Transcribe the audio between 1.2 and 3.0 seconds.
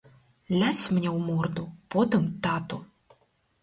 морду, потым тату.